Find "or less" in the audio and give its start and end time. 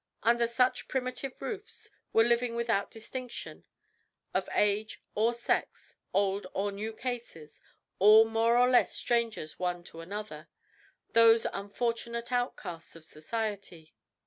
8.57-8.95